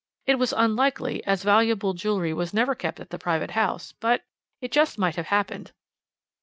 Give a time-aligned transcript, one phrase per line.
[0.25, 4.23] It was unlikely, as valuable jewellery was never kept at the private house, but
[4.59, 5.73] it just might have happened.